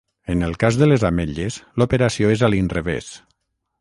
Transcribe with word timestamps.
En 0.33 0.39
el 0.45 0.55
cas 0.61 0.77
de 0.81 0.87
les 0.87 1.05
ametlles 1.09 1.57
l'operació 1.81 2.33
és 2.37 2.45
a 2.49 2.51
l'inrevés. 2.55 3.13